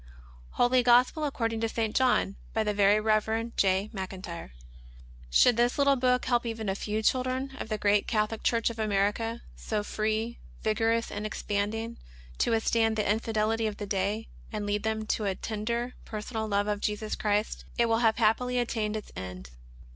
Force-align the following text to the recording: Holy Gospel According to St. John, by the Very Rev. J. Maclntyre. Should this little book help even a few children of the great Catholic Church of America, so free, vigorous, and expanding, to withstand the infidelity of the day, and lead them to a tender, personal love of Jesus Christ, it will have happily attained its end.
Holy 0.53 0.81
Gospel 0.81 1.25
According 1.25 1.61
to 1.61 1.69
St. 1.69 1.95
John, 1.95 2.35
by 2.55 2.63
the 2.63 2.73
Very 2.73 2.99
Rev. 2.99 3.55
J. 3.55 3.91
Maclntyre. 3.93 4.49
Should 5.29 5.57
this 5.57 5.77
little 5.77 5.95
book 5.95 6.25
help 6.25 6.43
even 6.43 6.69
a 6.69 6.73
few 6.73 7.03
children 7.03 7.51
of 7.59 7.69
the 7.69 7.77
great 7.77 8.07
Catholic 8.07 8.41
Church 8.41 8.71
of 8.71 8.79
America, 8.79 9.43
so 9.55 9.83
free, 9.83 10.39
vigorous, 10.63 11.11
and 11.11 11.23
expanding, 11.23 11.97
to 12.39 12.49
withstand 12.49 12.95
the 12.95 13.07
infidelity 13.07 13.67
of 13.67 13.77
the 13.77 13.85
day, 13.85 14.27
and 14.51 14.65
lead 14.65 14.81
them 14.81 15.05
to 15.05 15.25
a 15.25 15.35
tender, 15.35 15.93
personal 16.03 16.47
love 16.47 16.65
of 16.67 16.81
Jesus 16.81 17.13
Christ, 17.13 17.65
it 17.77 17.85
will 17.85 17.99
have 17.99 18.15
happily 18.17 18.57
attained 18.57 18.95
its 18.97 19.11
end. 19.15 19.51